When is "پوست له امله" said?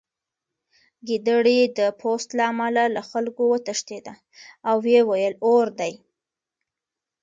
1.99-2.83